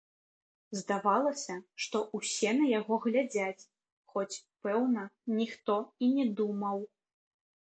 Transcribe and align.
Здавалася, 0.79 1.57
што 1.85 1.97
ўсе 2.19 2.49
на 2.61 2.65
яго 2.79 2.93
глядзяць, 3.05 3.67
хоць, 4.15 4.41
пэўна, 4.65 5.05
ніхто 5.41 5.75
і 6.07 6.11
не 6.17 6.27
думаў. 6.41 6.77